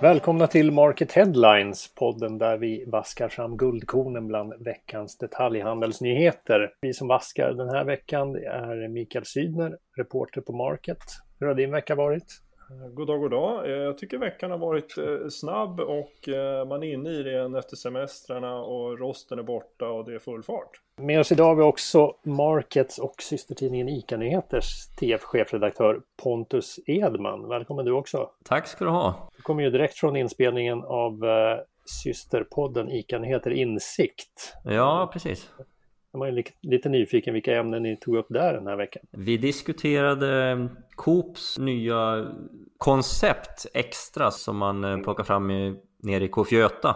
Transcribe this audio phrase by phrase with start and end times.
[0.00, 6.72] Välkomna till Market Headlines, podden där vi vaskar fram guldkornen bland veckans detaljhandelsnyheter.
[6.80, 10.98] Vi som vaskar den här veckan är Mikael Sydner, reporter på Market.
[11.40, 12.45] Hur har din vecka varit?
[12.68, 13.64] God dag, god dag.
[13.64, 17.30] Eh, jag tycker veckan har varit eh, snabb och eh, man är inne i det
[17.30, 20.80] igen efter semestrarna och rosten är borta och det är full fart.
[21.00, 27.48] Med oss idag har vi också Markets och systertidningen ICA-nyheters TF-chefredaktör Pontus Edman.
[27.48, 28.30] Välkommen du också.
[28.44, 29.30] Tack ska du ha.
[29.36, 31.20] Du kommer ju direkt från inspelningen av
[32.02, 34.54] systerpodden ICA-nyheter Insikt.
[34.64, 35.50] Ja, precis
[36.18, 39.02] man är lite nyfiken vilka ämnen ni tog upp där den här veckan.
[39.10, 42.26] Vi diskuterade Coops nya
[42.78, 45.46] koncept Extra som man eh, plockar fram
[46.02, 46.94] nere i K48.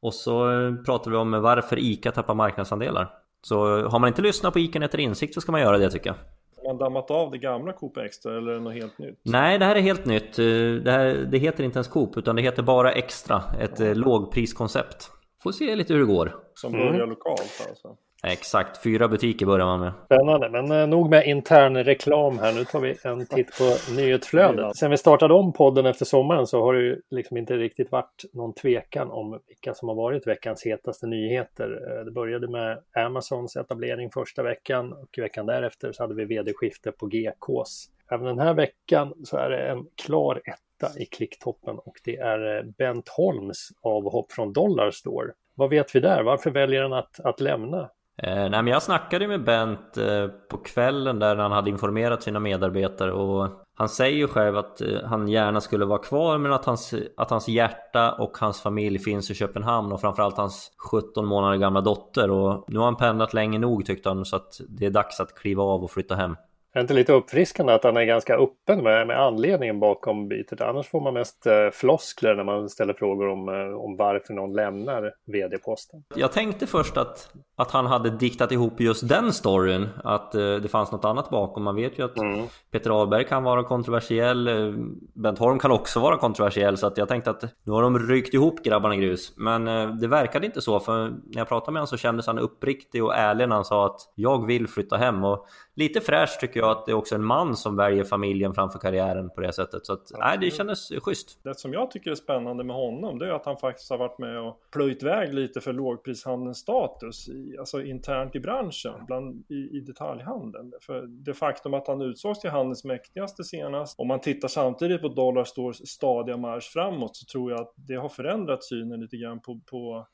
[0.00, 3.12] Och så eh, pratade vi om varför ICA tappar marknadsandelar.
[3.42, 6.10] Så har man inte lyssnat på ICA Nätter Insikt så ska man göra det tycker
[6.10, 6.16] jag.
[6.56, 9.20] Har man dammat av det gamla Coop Extra eller är det något helt nytt?
[9.22, 10.38] Nej, det här är helt nytt.
[10.38, 10.44] Eh,
[10.84, 13.42] det, här, det heter inte ens Coop utan det heter bara Extra.
[13.60, 13.98] Ett mm.
[13.98, 15.10] lågpriskoncept.
[15.42, 16.36] Får se lite hur det går.
[16.54, 17.08] Som börjar mm.
[17.08, 17.96] lokalt alltså?
[18.26, 19.92] Exakt, fyra butiker börjar man med.
[20.04, 22.52] Spännande, men eh, nog med intern reklam här.
[22.52, 24.76] Nu tar vi en titt på nyhetsflödet.
[24.76, 28.24] Sen vi startade om podden efter sommaren så har det ju liksom inte riktigt varit
[28.32, 31.98] någon tvekan om vilka som har varit veckans hetaste nyheter.
[31.98, 36.92] Eh, det började med Amazons etablering första veckan och veckan därefter så hade vi vd-skifte
[36.92, 37.90] på GKs.
[38.10, 42.56] Även den här veckan så är det en klar etta i klicktoppen och det är
[42.56, 45.32] eh, Bent Holms avhopp från Dollarstore.
[45.54, 46.22] Vad vet vi där?
[46.22, 47.90] Varför väljer han att, att lämna?
[48.22, 52.40] Eh, nej men jag snackade med Bent eh, på kvällen där han hade informerat sina
[52.40, 56.64] medarbetare och han säger ju själv att eh, han gärna skulle vara kvar men att
[56.64, 61.56] hans, att hans hjärta och hans familj finns i Köpenhamn och framförallt hans 17 månader
[61.56, 64.90] gamla dotter och nu har han pendlat länge nog tyckte han så att det är
[64.90, 66.36] dags att kliva av och flytta hem.
[66.76, 70.60] Är det inte lite uppfriskande att han är ganska öppen med, med anledningen bakom bytet?
[70.60, 74.52] Annars får man mest eh, floskler när man ställer frågor om, eh, om varför någon
[74.52, 76.02] lämnar vd-posten.
[76.14, 80.68] Jag tänkte först att, att han hade diktat ihop just den storyn, att eh, det
[80.68, 81.62] fanns något annat bakom.
[81.62, 82.46] Man vet ju att mm.
[82.72, 84.74] Peter Ahlberg kan vara kontroversiell,
[85.14, 88.34] Bent Holm kan också vara kontroversiell, så att jag tänkte att nu har de ryckt
[88.34, 89.32] ihop grabbarna i grus.
[89.36, 89.64] Men
[90.00, 93.14] det verkade inte så, för när jag pratade med honom så kändes han uppriktig och
[93.14, 95.24] ärlig när han sa att jag vill flytta hem.
[95.24, 98.78] Och lite fräscht tycker jag att det är också en man som väljer familjen framför
[98.78, 99.86] karriären på det sättet.
[99.86, 101.40] Så att, nej, det kändes schysst.
[101.44, 104.18] Det som jag tycker är spännande med honom, det är att han faktiskt har varit
[104.18, 109.76] med och plöjt väg lite för lågprishandelns status, i, alltså internt i branschen, bland, i,
[109.76, 110.72] i detaljhandeln.
[110.80, 115.08] För det faktum att han utsågs till handelns mäktigaste senast, om man tittar samtidigt på
[115.08, 119.60] Dollarstores stadiga marsch framåt, så tror jag att det har förändrat synen lite grann på,
[119.70, 120.06] på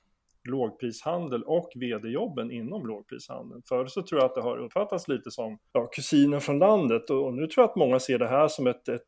[0.45, 3.63] lågprishandel och vd-jobben inom lågprishandeln.
[3.69, 7.35] Förr så tror jag att det har uppfattats lite som ja, kusinen från landet och
[7.35, 9.01] nu tror jag att många ser det här som ett, ett,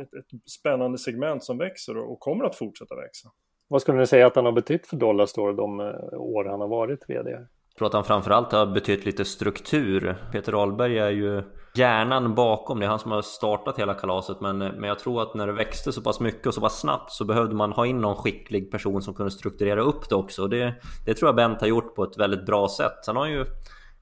[0.00, 3.28] ett, ett spännande segment som växer och, och kommer att fortsätta växa.
[3.68, 6.68] Vad skulle ni säga att han har betytt för Dollarstore de eh, år han har
[6.68, 7.30] varit vd?
[7.74, 10.16] Jag tror att han framförallt har betytt lite struktur.
[10.32, 11.42] Peter Ahlberg är ju
[11.74, 15.34] hjärnan bakom, det är han som har startat hela kalaset men, men jag tror att
[15.34, 18.00] när det växte så pass mycket och så pass snabbt så behövde man ha in
[18.00, 20.46] någon skicklig person som kunde strukturera upp det också.
[20.46, 20.74] Det,
[21.06, 23.04] det tror jag Bent har gjort på ett väldigt bra sätt.
[23.04, 23.44] Sen har han ju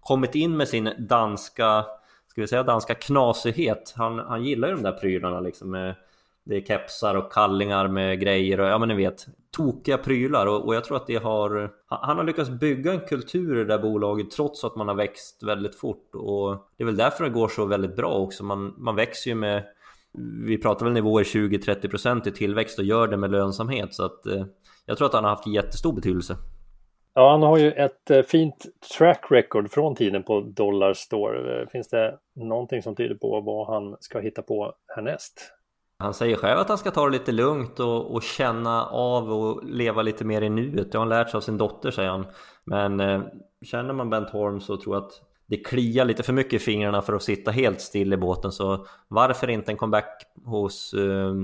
[0.01, 1.85] kommit in med sin danska,
[2.29, 3.95] ska vi säga danska knasighet.
[3.97, 5.95] Han, han gillar ju de där prylarna liksom med
[6.45, 9.27] det är kepsar och kallingar med grejer och ja men ni vet
[9.57, 10.47] Tokiga prylar.
[10.47, 13.65] Och, och jag tror att det har Han har lyckats bygga en kultur i det
[13.65, 16.11] där bolaget trots att man har växt väldigt fort.
[16.15, 18.45] Och Det är väl därför det går så väldigt bra också.
[18.45, 19.65] Man, man växer ju med
[20.47, 23.95] Vi pratar väl nivåer 20-30% i tillväxt och gör det med lönsamhet.
[23.95, 24.45] Så att eh,
[24.87, 26.37] Jag tror att han har haft jättestor betydelse.
[27.15, 28.67] Ja, han har ju ett eh, fint
[28.99, 31.61] track record från tiden på Dollarstore.
[31.61, 35.53] Eh, finns det någonting som tyder på vad han ska hitta på härnäst?
[36.03, 39.65] Han säger själv att han ska ta det lite lugnt och, och, känna av och
[39.65, 40.93] leva lite mer i nuet.
[40.93, 42.27] Det har han lärt sig av sin dotter säger han.
[42.65, 43.23] Men eh,
[43.63, 45.13] känner man Bent Holm så tror jag att
[45.47, 48.53] det kliar lite för mycket i fingrarna för att sitta helt still i båten.
[48.53, 51.35] Så varför inte en comeback hos, eh,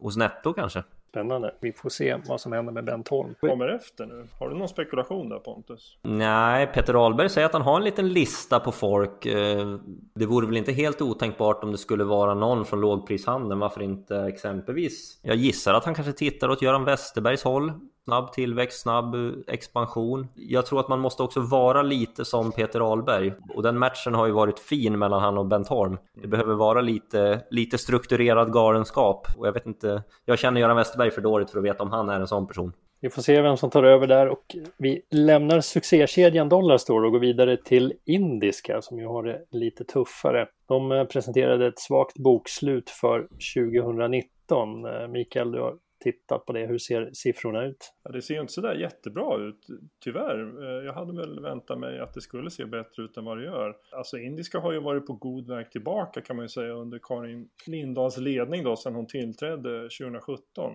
[0.00, 0.82] hos Netto kanske?
[1.16, 1.54] Spännande.
[1.60, 3.34] Vi får se vad som händer med Bent Holm.
[3.40, 4.28] Kommer efter nu?
[4.38, 5.98] Har du någon spekulation där Pontus?
[6.02, 9.26] Nej, Peter Ahlberg säger att han har en liten lista på folk.
[9.26, 9.78] Eh,
[10.14, 13.60] det vore väl inte helt otänkbart om det skulle vara någon från lågprishandeln.
[13.60, 15.20] Varför inte exempelvis?
[15.22, 17.72] Jag gissar att han kanske tittar åt Göran Westerbergs håll.
[18.08, 19.14] Snabb tillväxt, snabb
[19.46, 20.28] expansion.
[20.34, 23.32] Jag tror att man måste också vara lite som Peter Ahlberg.
[23.54, 25.98] Och den matchen har ju varit fin mellan han och Bent Holm.
[26.22, 29.26] Det behöver vara lite, lite strukturerad galenskap.
[29.36, 32.08] Och jag vet inte, jag känner Göran Westerberg för dåligt för att veta om han
[32.08, 32.72] är en sån person.
[33.00, 37.20] Vi får se vem som tar över där och vi lämnar succékedjan Dollarstore och går
[37.20, 40.46] vidare till Indiska som ju har det lite tuffare.
[40.68, 44.84] De eh, presenterade ett svagt bokslut för 2019.
[44.84, 45.74] Eh, Mikael, du har
[46.12, 46.66] tittat på det.
[46.66, 47.94] Hur ser siffrorna ut?
[48.02, 49.66] Ja, det ser ju inte sådär jättebra ut,
[50.04, 50.38] tyvärr.
[50.62, 53.44] Eh, jag hade väl väntat mig att det skulle se bättre ut än vad det
[53.44, 53.76] gör.
[53.92, 57.48] Alltså Indiska har ju varit på god väg tillbaka kan man ju säga under Karin
[57.66, 60.74] Lindahls ledning då sedan hon tillträdde 2017.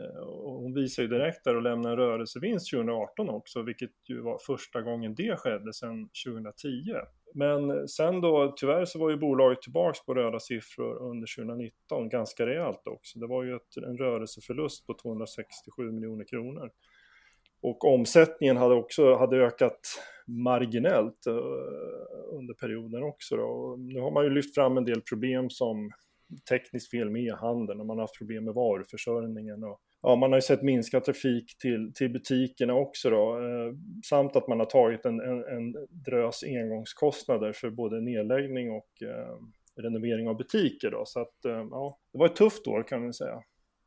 [0.00, 4.20] Eh, och hon visar ju direkt där och lämnar en rörelsevinst 2018 också, vilket ju
[4.20, 6.68] var första gången det skedde sedan 2010.
[7.34, 12.46] Men sen då, tyvärr så var ju bolaget tillbaks på röda siffror under 2019, ganska
[12.46, 13.18] rejält också.
[13.18, 16.70] Det var ju ett, en rörelseförlust på 267 miljoner kronor.
[17.60, 19.80] Och omsättningen hade också hade ökat
[20.26, 21.34] marginellt uh,
[22.32, 23.36] under perioden också.
[23.36, 23.42] Då.
[23.42, 25.90] Och nu har man ju lyft fram en del problem som
[26.48, 30.36] tekniskt fel med e-handeln och man har haft problem med varuförsörjningen och ja, man har
[30.36, 33.74] ju sett minskad trafik till, till butikerna också då, eh,
[34.04, 39.36] samt att man har tagit en, en, en drös engångskostnader för både nedläggning och eh,
[39.82, 41.02] renovering av butiker då.
[41.06, 43.42] Så att eh, ja, det var ett tufft år kan man säga.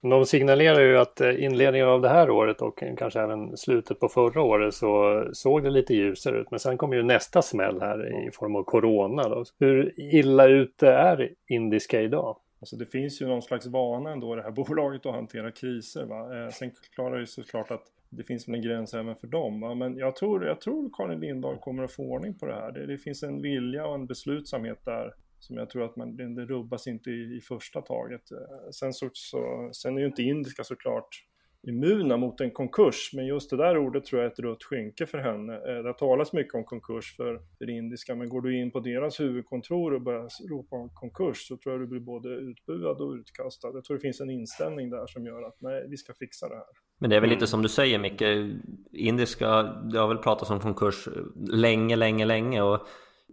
[0.10, 4.10] De signalerar ju att eh, inledningen av det här året och kanske även slutet på
[4.10, 6.52] förra året så såg det lite ljusare ut.
[6.52, 9.30] Men sen kommer ju nästa smäll här i form av corona.
[9.30, 9.44] Då.
[9.60, 12.38] Hur illa ute är indiska idag?
[12.62, 16.06] Alltså det finns ju någon slags vana ändå i det här bolaget att hantera kriser.
[16.06, 16.44] Va?
[16.44, 19.62] Eh, sen klarar ju såklart att det finns en gräns även för dem.
[19.62, 19.76] Va?
[19.76, 22.72] Men jag tror, jag tror Karin Lindahl kommer att få ordning på det här.
[22.72, 26.46] Det, det finns en vilja och en beslutsamhet där som jag tror att man, det
[26.46, 28.32] rubbas inte i, i första taget.
[28.32, 31.26] Eh, sen, så, så, sen är ju inte indiska såklart
[31.68, 33.12] immuna mot en konkurs.
[33.14, 35.54] Men just det där ordet tror jag är ett rött skynke för henne.
[35.54, 38.80] Eh, det har talats mycket om konkurs för det indiska, men går du in på
[38.80, 43.12] deras huvudkontor och börjar ropa om konkurs så tror jag du blir både utbuad och
[43.12, 43.72] utkastad.
[43.74, 46.56] Jag tror det finns en inställning där som gör att nej, vi ska fixa det
[46.56, 46.66] här.
[47.00, 48.54] Men det är väl lite som du säger Micke,
[48.92, 51.08] indiska, det har väl pratats om konkurs
[51.48, 52.88] länge, länge, länge och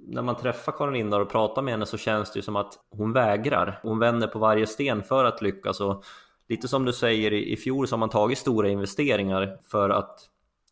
[0.06, 2.72] när man träffar Karin Lindahl och pratar med henne så känns det ju som att
[2.90, 3.80] hon vägrar.
[3.82, 6.04] Hon vänder på varje sten för att lyckas och
[6.48, 10.20] lite som du säger, i fjol så har man tagit stora investeringar för att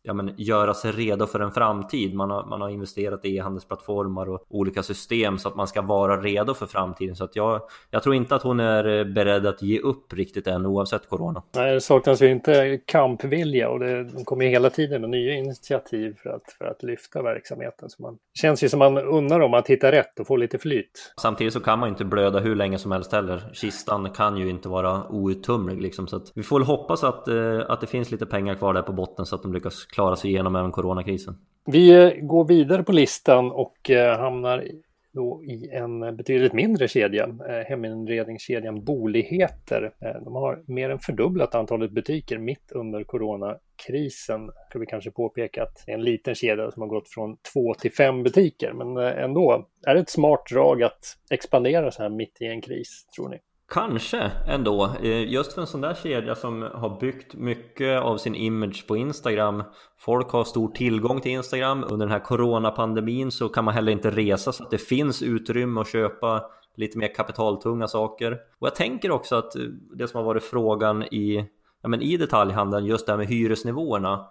[0.07, 2.15] ja, men, göra sig redo för en framtid.
[2.15, 6.21] Man har, man har investerat i e-handelsplattformar och olika system så att man ska vara
[6.21, 7.15] redo för framtiden.
[7.15, 7.61] Så att jag,
[7.91, 11.43] jag tror inte att hon är beredd att ge upp riktigt än oavsett corona.
[11.55, 16.15] Nej, det saknas ju inte kampvilja och det de kommer hela tiden med nya initiativ
[16.23, 17.89] för att, för att lyfta verksamheten.
[17.89, 21.13] Så man känns ju som man undrar om att hitta rätt och få lite flyt.
[21.21, 23.49] Samtidigt så kan man ju inte blöda hur länge som helst heller.
[23.53, 26.07] Kistan kan ju inte vara outtömlig liksom.
[26.07, 28.81] Så att vi får väl hoppas att, eh, att det finns lite pengar kvar där
[28.81, 31.37] på botten så att de lyckas klara sig igenom även coronakrisen.
[31.65, 34.67] Vi eh, går vidare på listan och eh, hamnar
[35.13, 39.91] då i en betydligt mindre kedja, eh, heminredningskedjan Boligheter.
[40.23, 44.51] De har mer än fördubblat antalet butiker mitt under coronakrisen.
[44.69, 47.73] Ska vi kanske påpeka att det är en liten kedja som har gått från två
[47.73, 52.37] till fem butiker, men ändå är det ett smart drag att expandera så här mitt
[52.41, 53.37] i en kris, tror ni?
[53.69, 54.91] Kanske ändå.
[55.01, 58.97] Eh, just för en sån där kedja som har byggt mycket av sin image på
[58.97, 59.63] Instagram.
[59.97, 61.83] Folk har stor tillgång till Instagram.
[61.83, 65.81] Under den här coronapandemin så kan man heller inte resa så att det finns utrymme
[65.81, 66.43] att köpa
[66.75, 68.31] lite mer kapitaltunga saker.
[68.59, 69.61] Och jag tänker också att eh,
[69.95, 71.49] det som har varit frågan i,
[71.81, 74.27] ja, men i detaljhandeln, just det här med hyresnivåerna.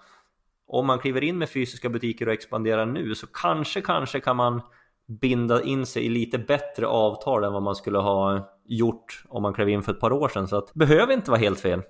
[0.69, 4.61] Om man kliver in med fysiska butiker och expanderar nu så kanske, kanske kan man
[5.09, 9.55] binda in sig i lite bättre avtal än vad man skulle ha gjort om man
[9.55, 10.49] klev in för ett par år sedan.
[10.49, 11.83] Så att behöver inte vara helt fel.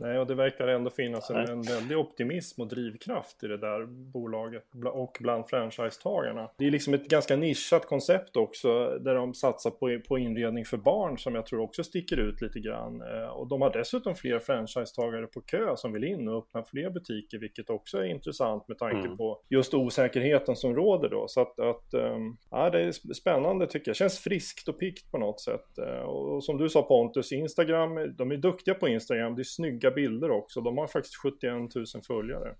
[0.00, 3.86] Nej, och det verkar ändå finnas en, en väldig optimism och drivkraft i det där
[3.86, 6.50] bolaget och bland franchisetagarna.
[6.58, 10.76] Det är liksom ett ganska nischat koncept också där de satsar på, på inredning för
[10.76, 13.02] barn som jag tror också sticker ut lite grann.
[13.02, 16.90] Eh, och de har dessutom fler franchisetagare på kö som vill in och öppna fler
[16.90, 19.16] butiker, vilket också är intressant med tanke mm.
[19.16, 21.28] på just osäkerheten som råder då.
[21.28, 23.96] Så att, att ehm, ja, det är spännande tycker jag.
[23.96, 25.78] Känns friskt och pikt på något sätt.
[25.78, 29.81] Eh, och som du sa Pontus, Instagram, de är duktiga på Instagram, det är snyggt
[29.82, 30.60] snygga bilder också.
[30.60, 32.54] De har faktiskt 71 000 följare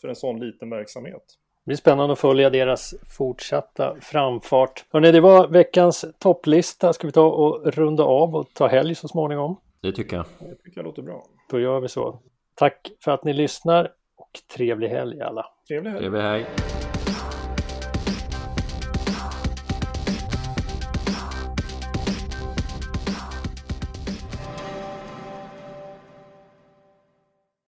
[0.00, 1.22] för en sån liten verksamhet.
[1.64, 4.84] Det blir spännande att följa deras fortsatta framfart.
[4.90, 6.92] Hörrni, det var veckans topplista.
[6.92, 9.60] Ska vi ta och runda av och ta helg så småningom?
[9.82, 10.26] Det tycker jag.
[10.38, 11.24] Det tycker jag låter bra.
[11.50, 12.20] Då gör vi så.
[12.54, 13.84] Tack för att ni lyssnar
[14.16, 15.46] och trevlig helg alla.
[15.68, 16.00] Trevlig helg.
[16.00, 16.46] Trevlig helg.